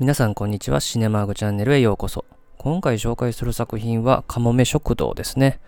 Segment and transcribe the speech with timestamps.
[0.00, 0.80] 皆さんこんにちは。
[0.80, 2.24] シネマーグチャンネルへようこそ。
[2.58, 5.60] 今回紹介する作品は、かもめ食堂ですね。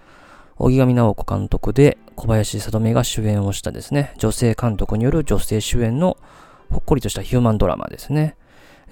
[0.57, 6.17] 荻上直子監督で小林聡美が主演をしたですね、女性監督による女性主演の
[6.71, 8.35] ほっこりとしたヒューマンドラマですね。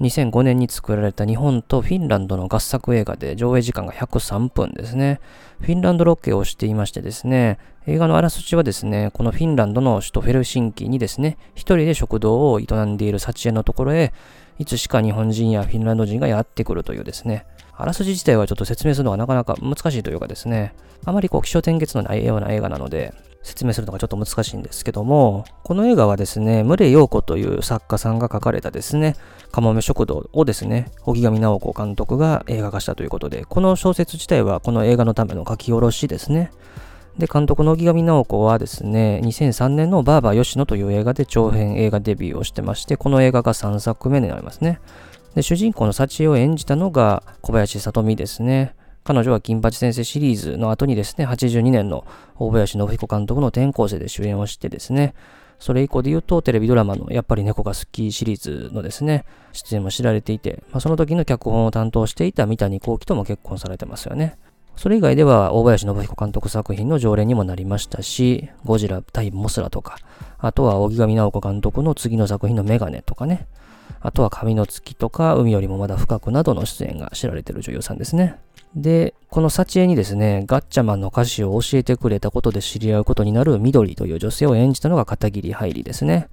[0.01, 5.19] 2005年に作られた日本とフィンランドの合作映画で上映時間が103分ですね。
[5.61, 14.13] フィンランドロケをしていましてですね、映画のあらすじはですね、このフィンランドの首都フェルシンキにですね、一人で食堂を営んでいる幸恵のところへ、
[14.59, 29.17] いつしか日本人やフィンランド人がやってくるというですね、あらすじ自体はちょっと説明するのがなかなか難しいというかですね、あまりこう、気象転結のないような映画なので、説明するのがちょっと難しいんですけども、この映画はですね、牟礼陽子という作家さんが書かれたですね、
[29.53, 36.53] かもめ食堂をですね、荻上直子監督が映画化したということで、この小説自体はこの映画のための書き下ろしですね。
[37.19, 44.81] で、監督の荻上直子はですね、2003年のバーバー吉野という映画で長編映画デビューをしてまして、この映画が3作目になりますね。
[45.35, 48.75] で、主人公の幸恵を演じたのが小林聡美ですね。
[49.05, 52.05] 彼女は金八先生シリーズの後にですね、82年の
[52.37, 55.15] 大林信彦監督の転校生で主演をしてですね、
[55.59, 64.37] それ以降で言うとテレビドラマのやっぱり猫が好きシリーズのですね、出演も知られていて、まあ、その時の脚本を担当していた三谷幸喜とも結婚されてますよね。
[64.77, 69.99] それ以外では大林信彦監督作品の常連にもなりましたし、ゴジラ対モスラとか、
[70.39, 73.47] あとは荻上直子監督の次の作品のメガネとかね、
[74.01, 78.37] あとは神の月とか海よりもまだ深くなどの出演が知られている女優さんですね。
[78.77, 86.29] で、この幸恵にですね、ガッチャマンの歌詞を教えてくれたことで知り合うことになる緑という女性を演じたのが片桐入りですね。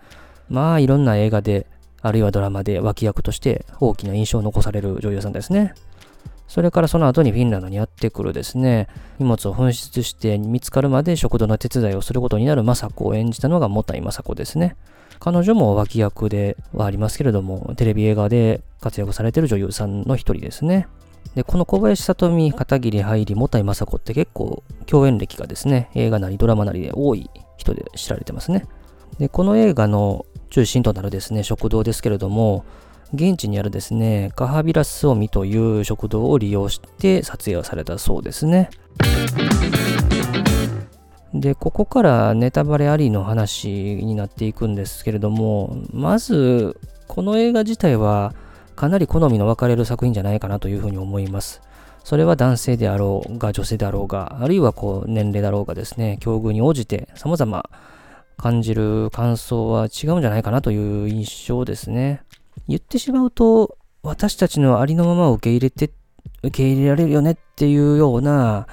[0.49, 1.67] まあ、いろんな映画で、
[2.01, 5.75] あるいはドラマで脇役として大きな印象を残される女優さんですね。
[6.51, 14.75] それからその後にフィンランドにやってくるですね、荷物を紛失して見つかるまで食堂の手伝いをすることになる雅子を演じたのがもたい雅子ですね。
[15.21, 20.89] 彼女も脇役ではありますけれども、テレビ映画で活躍されている女優さんの一人ですね。
[21.35, 28.65] で、この小林聡美、片桐入り、もたいまさこって結構共演歴がですね、映画なりドラマなりで多い人で知られてますね。
[29.19, 32.65] で、この映画の中心となるですね、食堂ですけれども、
[33.13, 38.69] 現地にあるですね、カハビラスオミという食堂を利用して撮影をされたそうですね。
[41.33, 48.33] で、ここからネタバレありの話になっていくんですけれども、まず、この映画自体は、
[48.75, 51.61] かなり好みの分かれる作品じゃないかなというふうに思います。
[52.03, 57.69] それは男性であろうが女性であろうが、あるいはこう年齢だろうがですね、境遇に応じて様々
[58.37, 62.23] 感じる感想は違うんじゃないかなという印象ですね。
[62.67, 65.91] 言ってしまうと、私たちのありのままを受け入れて、
[66.43, 68.67] 受け入れられるよねっていうような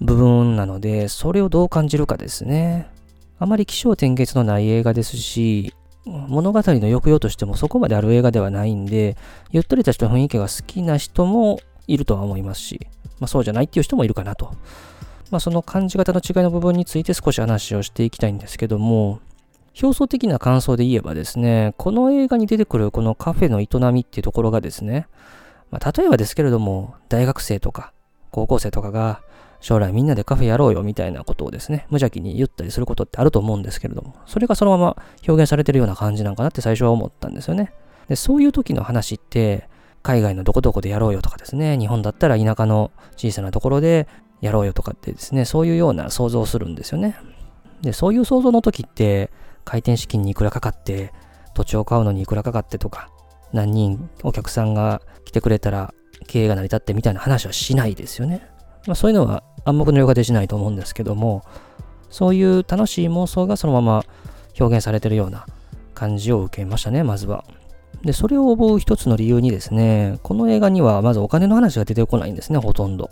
[0.00, 2.90] 部分なので、それをどう感じるかですね。
[3.38, 9.16] あまり気象転結のない映画ですし、物語の抑揚としてもそこまである映画ではないんで、
[9.50, 12.88] ゆったりとした雰囲気が好きな人もいるとは思いますし、
[13.20, 14.52] まあそうじゃないっていう人もいるかなと。
[15.30, 19.20] まあその感じ方の違いの部分について少し話をしていきたいんですけども、
[19.80, 25.06] 表層的な感想で言えばですね、この映画に出てくるこのカフェの営みっていうところがですね、
[25.70, 27.92] まあ、例えばですけれども、大学生とか
[28.30, 29.22] 高校生とかが
[29.60, 34.96] 将来みんなでカフェやろうよみたいなことをですね、無邪気に言ったりすることってあると思うんですけれども、それがそのまま
[35.26, 37.72] 表現されてるような感じなんかなって最初は思ったんですよね。
[38.08, 39.68] で、そういう時の話って、
[40.02, 44.08] 海外のどこどこでやろうよとかですね、日本だったら田舎の小さなところで
[44.40, 47.16] やろうよとかってですね、そういうような想像をするんですよね。
[47.82, 49.30] で、そういう想像の時って、
[49.64, 51.12] 開店資金にいくらかかって、
[51.54, 53.10] 土地を買うのにいくらかかってとか、
[53.52, 55.92] 何人お客さんが来てくれたら
[56.26, 58.46] 経営が成り立ってみたいな話はしないですよね。
[58.86, 61.44] まあそういうのは暗黙の了解でしないと思うんですけども、
[62.10, 64.04] そういう楽しい妄想がそのまま
[64.58, 65.46] 表現されてるような
[65.94, 67.44] 感じを受けましたね、まずは。
[68.02, 73.10] で、それを思う一つの理由にですね、この映画にはまずお金の話が出てこないんですね、ほとんど。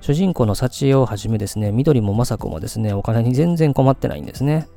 [0.00, 4.68] 主人公の幸恵をはじめですね、緑も雅子もですね、お金に全然困ってないんですね。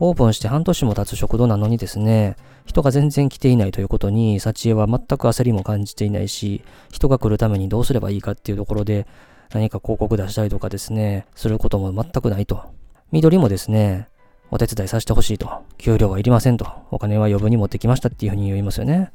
[0.00, 2.36] オープンして半年も経つ食堂なのにですね、
[2.66, 9.06] 人が全然来ていないということに、幸恵は全く焦りも感じていないし、人が来るためにどうすればいいかっていうところで、
[9.52, 12.62] 何か広告出したりとかですね、することも全くないと。
[13.10, 14.08] 緑もですね、
[14.50, 15.50] お手伝いさせてほしいと。
[15.78, 16.66] 給料はいりませんと。
[16.90, 19.10] お金は余分に持ってきましたっていうふうに言いますよね。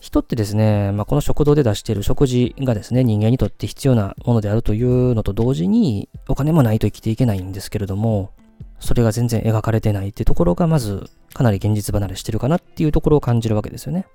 [0.00, 8.30] 人ってですね、まあ、この食堂で出している食事がですね、人間にとって必要なものであるというのと同時に、お金もないと生きていけないんですけれども、
[8.84, 14.06] それが全然描かれてないってところが、まず、かなり現実離れしてるかなっていうところを感じるわけですよね。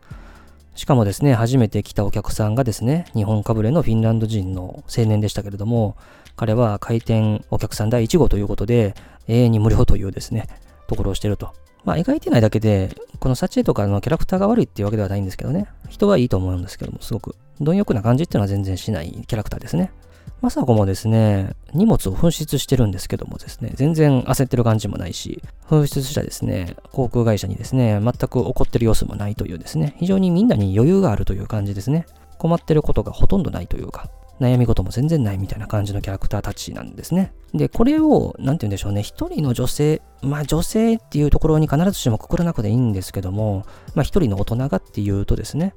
[0.75, 5.97] しかもですね、初めて来たお客さんがですね、日本かぶれのフィンランド人の青年でしたけれども、
[6.35, 8.93] 彼は開店お客さん第1号ということで、
[9.27, 10.47] 永遠に無料というですね、
[10.87, 11.51] ところをしてると。
[11.83, 15.67] まあ、描いてないだけで、このサチエとかのキャラクターが悪いっていうわけではないんですけどね。
[15.89, 17.35] 人はいいと思うんですけども、すごく。
[17.59, 19.91] 貪欲な感じっていうのは全然しないキャラクターですね。
[20.41, 32.05] マサコもですね、荷物を紛失してるんですけどもですね、全然焦ってる感じもないし、紛失したですね、航空会社にですね、全く怒ってる様子もないというですね、非常にみんなに余裕があるという感じですね。
[32.37, 34.09] 困ってることがほとんどないというか、
[34.39, 37.33] 悩み事も全然ないみたいな感じのキャラクターたちなんですね。
[37.53, 45.73] で、これを、なんて言うんでしょうね、一人の女性、まあ女性っていうところに必ずしもくくらなくていいんですけども、まあ一人の大人がっていうとですね、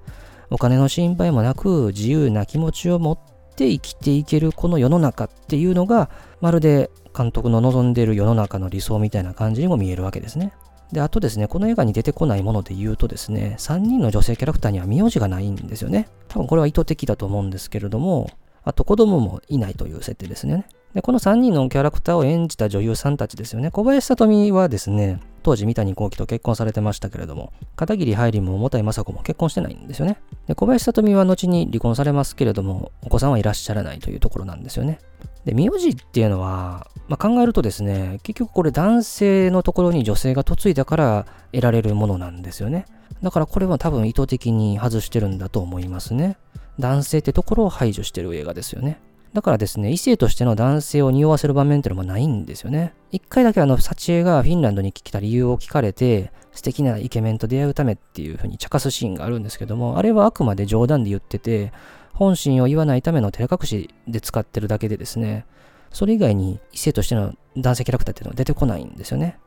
[0.50, 6.10] お金の心配もなく自由な気持ちを持ってて生きていけるこの世の中っていうのが、
[6.40, 10.52] まるで監督の望んでいる世の中の理想みたいな感じにも見えるわけですね。
[10.92, 16.08] で、あとですね、この映画に出てこないもので言うとですね、3人の女性キャラクターには名字がないんですよね。
[16.28, 18.28] 多分これは意図的だと思うんですけれども、
[18.64, 20.66] あと子供もいないという設定ですね。
[20.94, 23.70] で、この3人のキャラクターを演じた女優さんたちですよね。
[23.70, 30.18] 小林聡美はですね、当時三谷幸喜と結婚されてましたけれども、片桐はいりも重たい雅子も結婚してないんですよね。
[30.46, 34.98] で、小林聡美は後に離婚されますけれども、お子さんはいらっしゃらないというところなんですよね。
[35.44, 42.84] で、名字っていうのは、まあ、考えるとですね、結局これ男性のところに女性が嫁いだから得られるものなんですよね。
[43.22, 46.36] だからこれは多分意図的に外してるんだと思いますね。
[46.78, 49.00] 男性ってところを排除してる映画ですよね。
[49.32, 52.94] だからですね、異性としての男性を匂わせる場面っていうのもないんですよね。
[53.10, 61.72] 一回だけあの、サチエがフィンランドに来た理由を聞かれて、素敵なイケメンと出会うためっていう風に茶化すシーンがあるんですけども、あれはあくまで冗談で言ってて、
[62.12, 65.46] 本心を言わないための照れ隠しで使ってるだけでですね、
[65.90, 69.38] それ以外に異性としての男性キャラクターっていうのは出てこないんですよね。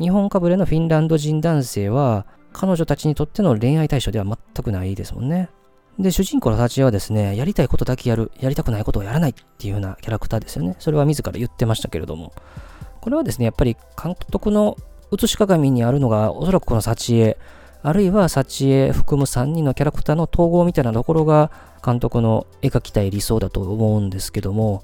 [0.00, 5.48] 日本かぶれのフィンランド人男性は、彼女たちにとっての恋愛対象では全くないですもんね。
[5.98, 10.76] で、主人公のサチエはですね、やりたいことだけやる、やりたくないことをやらないっていうようなキャラクターですよね。
[10.78, 12.32] それは自ら言ってましたけれども。
[13.00, 14.76] これはですね、やっぱり監督の
[15.10, 17.36] 写し鏡にあるのが、おそらくこのサチエ、
[17.82, 21.50] あるいはサチエ含む3人のキャラクターの統合みたいなところが
[21.84, 24.82] 監督の描きたい理想だと思うんですけども、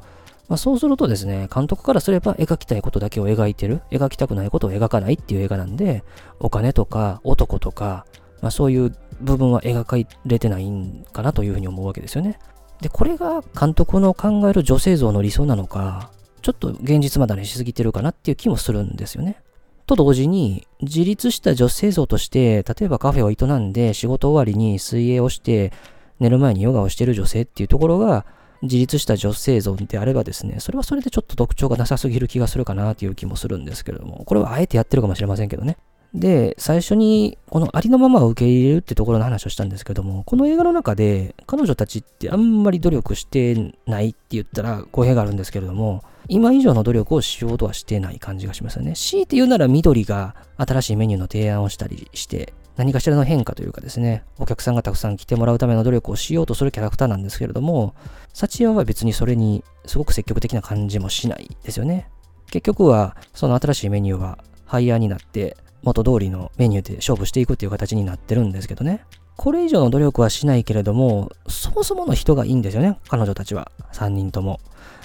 [0.48, 6.04] まあ、そうするとですね、監督からすれば描きたいことだけを描いてる、描きたくないことを描かないっていう映画なんで、
[6.38, 8.04] お金とか男とか、
[8.42, 12.38] まあ、そういう部分は描かれてないんかなというふうに思うわけですよね。
[12.80, 16.10] で、これが監督の考える女性像の理想なのか、
[16.42, 19.40] ちょっと現実まだにしすぎてるかなっていう気もするんですよね。
[19.86, 25.72] と同時に、自立した女性像として、例えばカフェを営んで仕事終わりに水泳をして、
[26.20, 28.24] 寝る前にヨガをしてる女性っていうところが、
[28.62, 35.76] 自立した女性像であればですね、それはそれでちょっと特徴がなさすぎる気がするかなという気もするんですけれども、これはあえてやってるかもしれませんけどね。
[36.14, 48.94] で、最初にこのありのままを受け入れるってところの話をしたんですけども、この映画の中で彼女たちってあんまり努力してないって言ったら語弊があるんですけれども、今以上の努力をしようとはしてない感じがしますよね。
[48.94, 57.94] 強いて言うなら緑が新しいメニューの提案をしたりして、何かしらの変化というかですね、お客さんがたくさん来てもらうための努力をしようとするキャラクターなんですけれども、
[58.32, 62.08] サチヤは別にそれにすごく積極的な感じもしないですよね。
[62.50, 69.04] 結局は、その新しいメニューはハイヤーになって、元通りのメニューで勝負していくっていう形になってるんですけどね。
[69.36, 73.70] これ以上の努力はしないけれども、そもそもの人がいいんですよね、彼女たちは。
[73.92, 74.60] 3人とも。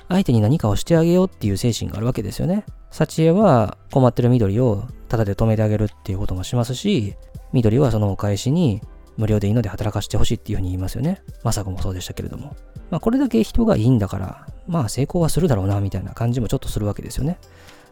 [0.08, 2.66] 相手に何かをしてあげようっていう精神があるわけですよね。
[2.92, 7.16] サチエは困ってる緑をタダで止めてあげるっていうこともしますし、
[7.54, 8.82] 緑はそのお返しに
[9.18, 11.22] 無料でいいので働かせてほしいっていうふうに言いますよね。
[11.44, 12.56] まさかもそうでしたけれども。
[12.90, 17.38] まあこれだけ人がいいんだから、まあ成功はするだろうなみたいな感じもちょっとするわけですよね。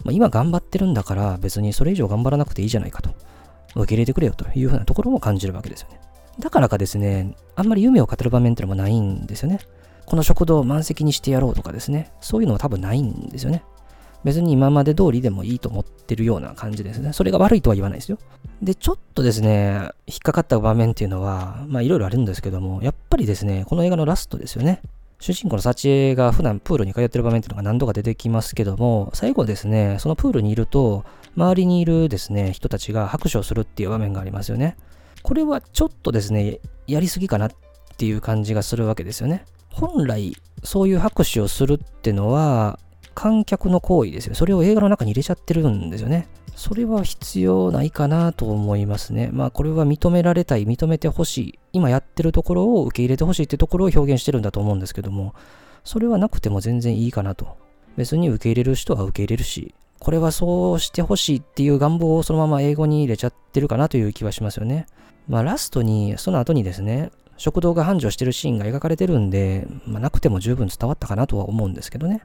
[0.04, 3.12] まあ、今頑張ってるんだから別にそれ以上頑張らなくていいじゃないかと。
[3.76, 6.00] 受け入れてくれよというふうなところも感じるわけですよね。
[6.40, 9.60] だからかですね、あんまり夢を語る場面っていうのもないんですよね。
[10.06, 13.64] この食堂を満席にしてやろうとかですね、そういうのは多分ないんですよね。
[14.24, 17.14] 別に今まで通りでもいいと思ってるような感じですね。
[17.14, 18.18] それが悪いとは言わないですよ。
[18.62, 24.82] で、ちょっとですね、引っかかった場面っていうのは、まあいろいろあるんですけども、やっぱりですね、この映画のラストですよね。
[25.20, 31.06] 主人公のサチエが普段プールに通ってる場面っていうのが何度か出てきますけども、最後ですね、そのプールにいると、
[31.36, 34.78] 周りにいるですね、人たちが拍手をするっていう場面がありますよね。
[35.24, 37.52] これはちょっとですね、やりすぎかなっ
[37.98, 39.46] ていう感じがするわけですよね。
[39.72, 42.80] 本来、そういう拍手をするってのは、
[43.18, 44.36] 観客の行為ですよ。
[44.36, 46.28] それを映画の中に入れちゃってるんですよね。
[46.56, 49.32] それは必要ないかなと思いますね。
[49.34, 51.60] まあこれは認められたい、認めてほしい。
[51.74, 55.34] 今やってるところを受け入れてほしいってところを表現してるんだと思うんですけども、
[55.84, 57.58] それはなくても全然いいかなと。
[57.96, 64.86] 別に受け入れる人は受け入れるし、これはそうしてほしいっていう願望をそのまま英語に入れちゃってるかなという気はしますよね。
[65.28, 72.22] まあラストに、その後にですね、食堂が繁盛してるシーンが描かれてるんで、まあ、なくても十分伝わったかなとは思うんですけどね。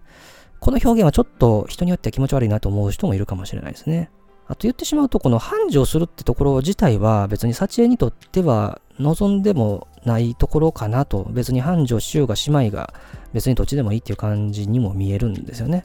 [0.62, 4.10] この表現はちょっと人によっては気持ち悪いなと思う人もいるかもしれないですね。
[4.46, 12.94] あと言ってしまうと、この繁盛するってところ自体は別に幸恵にとっては望んでもないところかなと、別に繁盛しようが姉妹が
[13.32, 15.84] 別にどっちでもいいっていう感じにも見えるんですよね。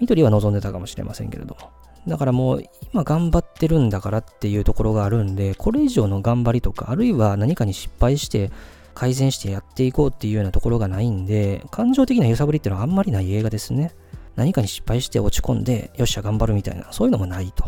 [0.00, 1.68] 緑は望んでたかもしれませんけれども。
[2.08, 2.62] だからもう
[2.94, 8.50] 今頑張ってるんだからっていうところがあるんで、これ以上の頑張りとか、あるいは何かに失敗して
[8.96, 13.92] 改善してやっていこうっていうようなところがないんで、感情的な揺さぶりっていうのはあんまりない映画ですね。
[14.36, 17.64] 何かに失敗して落ち込んで、よっしゃ頑張るみたいな、そういうのもないと。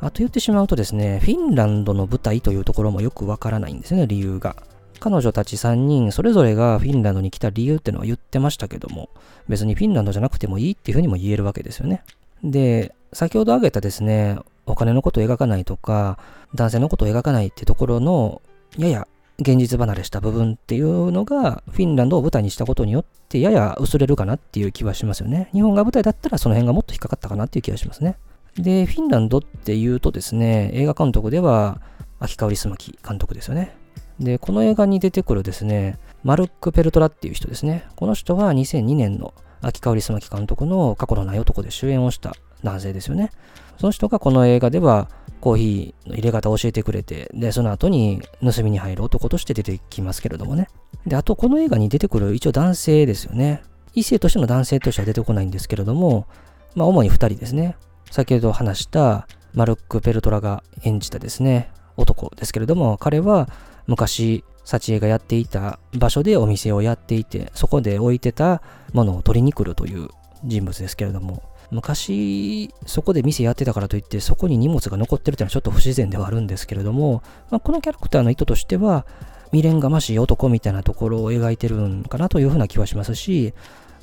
[0.00, 4.56] あと言ってしまうとですね、フィンランドの舞台というところもよくわからないんですね、理由が。
[5.00, 9.08] 彼女たち3人、それぞれがフィンランドに来た理由ってのは言ってましたけども、
[9.48, 12.02] 別にフィンランドじゃなくてもいいっていうふうにも言えるわけですよね。
[12.44, 16.18] で、先ほど挙げたですね、お金のことを描かないとか、
[16.54, 18.42] 男性のことを描かないってところの、
[18.76, 19.08] やや
[19.40, 25.48] 現実離れした部分っていうのが、フィンランドを舞台にしたことによって、やや薄れるかなっていう気はしますよね。
[25.52, 28.16] 日本が舞台だったらその辺がもっと引っかかったかなっていう気がしますね。
[28.56, 31.80] で、フィンランドっていうとですね、映画監督では、
[32.18, 33.76] 秋川すまき監督ですよね。
[34.18, 37.84] で、この映画に出てくるですね、マルック・ペルトラっていう人ですね。
[37.94, 43.30] この人は2002年の秋川すまき監督の過去のない男で主演をした男性ですよね。
[43.78, 50.68] その人がこの映画ではコーヒーの入れ方を教えてくれて、で、その後に盗みに入る男として出てきますけれどもね。
[51.06, 53.62] で、あとこの映画に出てくる一応男性ですよね。
[53.94, 56.26] 異性としての男性としては出てこないんですけれども、
[56.74, 57.76] まあ主に2人ですね。
[58.10, 63.48] 先ほど話したマルック・ペルトラが演じたですね、男ですけれども、彼は
[63.86, 70.08] 昔、幸恵がやっていた場所でお店をやっていて、そこで置いてたものを取りに来るという
[70.44, 79.06] 人物ですけれども、昔、そこで店やってたからといって、そこに荷物が残ってるっていうのはちょっと不自然ではあるんですけれども、まあ、このキャラクターの意図としては、
[79.50, 83.54] 未練がましい男みたいなところを描いてるんかなというふうな気はしますし、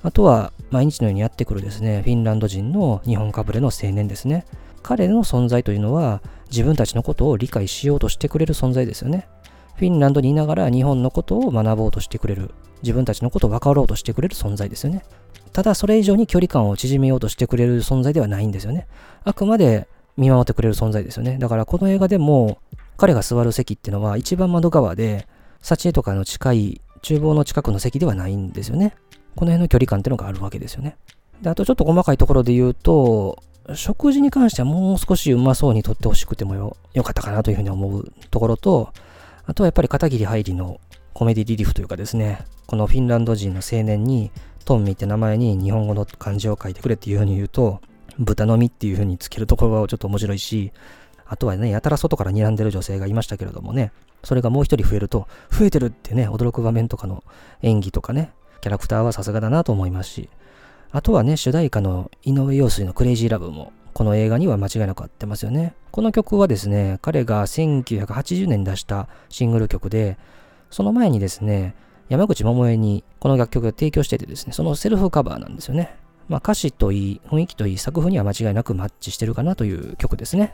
[0.03, 4.45] あとは毎日のようにやってくるですね、フィンランド人の日本かぶれの青年ですね。
[4.83, 9.27] 彼の存在というのは自分たちのことを理解しようとしてくれる存在ですよね。
[9.75, 12.51] フィンランドにいながら日本のことを学ぼうとしてくれる、
[12.83, 15.03] 自分たちのことを分かろうとしてくれる存在ですよね。
[15.55, 18.87] ただそれ以上に距離感を縮めようとしてくれる存在ではないんですよね。
[19.23, 21.37] あくまで見守ってくれる存在ですよね。
[21.37, 22.57] だからこの映画でも
[22.97, 25.29] 彼が座る席っていうのは一番窓側で、
[25.61, 28.95] 幸恵とかの近い厨房の近くの席ではないんですよね。
[29.37, 30.97] この辺の距離感っていうのがあるわけですよね。
[31.41, 33.41] で、あとちょっと細かいところで言うと、
[33.75, 38.91] 食事に関してはもう少しうまそうにとってほしくてもよよかったかなというふうに思うところと、
[39.45, 40.81] あとはやっぱり片桐入りの
[41.13, 44.31] コメディリリーフというかですね、このフィンランド人の青年に
[44.65, 47.81] トンミって名前に日本語の漢字を書いてくれっていうふうに言うと、
[48.17, 50.71] 豚の実っていうふうにつけるところがちょっと面白いし、
[51.25, 53.91] あとはね、やたら外から睨んでる女性がいましたけれどもね、
[54.23, 57.23] それがもう一人増えると、増えてるってね、驚く場面とかの
[57.61, 58.31] 演技とかね、
[58.61, 60.29] キャラクターはさすがだなと思いますし、
[60.91, 65.73] あとはね、主題歌の井上陽水のクレイジーラブも、この映画には間違いなく合ってますよね。
[65.91, 70.17] この曲はですね、彼が1980年に出したシングル曲で、
[70.69, 71.75] その前にですね、
[72.07, 75.95] 山口百恵にこの楽曲を提供しててですね、そのセルフカバーなんですよね。
[76.27, 80.53] まあ歌詞といい、雰囲気といい、作風には間違いなくマッチしてるかなという曲ですね。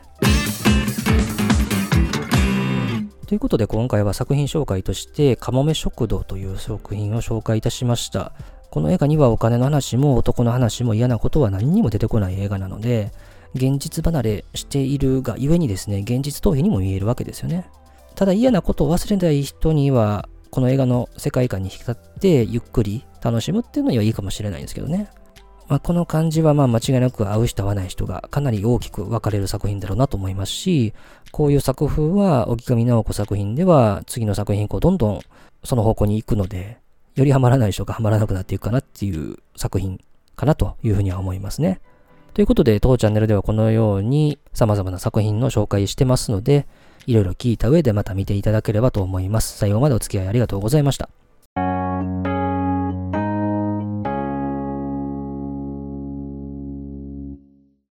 [3.26, 8.32] ということで今回は作品紹介として、かもめ食堂という作品を紹介いたしました。
[8.70, 13.12] この映画にはお金の話も男の話も嫌なことは何にも出てこない映画なので、
[13.54, 17.66] 現実離れしているがゆえにですね、現実逃避にも見えるわけですよね。
[18.14, 25.08] ただ嫌なことを忘れない人にはこの映画の世界観に浸ってゆっくり楽しむっていうのにはいいかもしれないんですけどね。
[25.66, 30.92] まあ、この感じはまあ間違いなく合う人合わない人がかなり大きく分かれる作品だろうなと思いますし、
[31.30, 35.20] こういう作風は荻上直子作品では次の作品以降どんどん
[35.64, 36.76] その方向に行くので、
[37.14, 40.04] よりハマらない人がハマらなくなっていくかなっていう作品
[40.36, 41.80] かなというふうには思いますね。
[42.34, 46.66] ということで、当チャンネルではこのように様々な作品の紹介してますので、
[47.06, 49.58] いろいろ聞いた上でまた見ていただければと思います。
[49.58, 51.10] 最後までお付き合いありがとうございました。